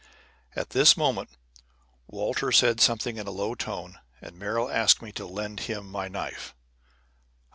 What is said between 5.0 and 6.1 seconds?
me to lend him my